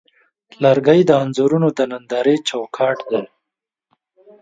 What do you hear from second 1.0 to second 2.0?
د انځورونو د